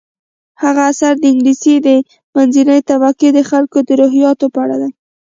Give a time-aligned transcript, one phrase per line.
[0.61, 1.89] هغه اثر د انګلیس د
[2.35, 4.91] منځنۍ طبقې د خلکو د روحیاتو په اړه دی.